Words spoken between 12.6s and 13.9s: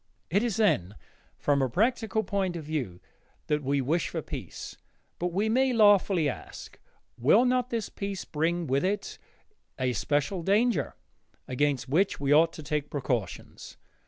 take precautions?